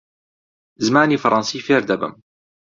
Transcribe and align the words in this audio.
زمانی 0.85 1.21
فەڕەنسی 1.21 1.63
فێر 1.67 1.81
دەبم. 1.89 2.13